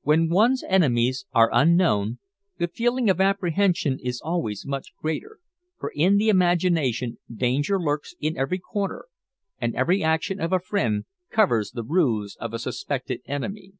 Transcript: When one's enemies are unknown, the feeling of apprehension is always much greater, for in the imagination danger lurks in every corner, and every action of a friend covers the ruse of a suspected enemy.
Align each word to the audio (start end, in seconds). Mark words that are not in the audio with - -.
When 0.00 0.30
one's 0.30 0.62
enemies 0.66 1.26
are 1.34 1.50
unknown, 1.52 2.20
the 2.56 2.68
feeling 2.68 3.10
of 3.10 3.20
apprehension 3.20 3.98
is 4.02 4.18
always 4.22 4.64
much 4.64 4.94
greater, 4.98 5.40
for 5.78 5.92
in 5.94 6.16
the 6.16 6.30
imagination 6.30 7.18
danger 7.30 7.78
lurks 7.78 8.14
in 8.18 8.38
every 8.38 8.60
corner, 8.60 9.08
and 9.60 9.76
every 9.76 10.02
action 10.02 10.40
of 10.40 10.54
a 10.54 10.58
friend 10.58 11.04
covers 11.28 11.72
the 11.72 11.84
ruse 11.84 12.34
of 12.40 12.54
a 12.54 12.58
suspected 12.58 13.20
enemy. 13.26 13.74